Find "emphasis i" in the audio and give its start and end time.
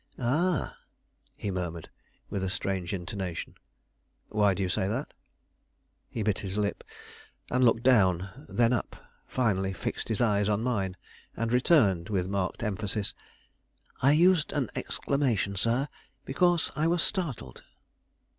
12.63-14.13